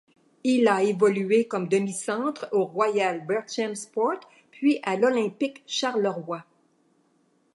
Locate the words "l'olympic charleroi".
4.97-6.43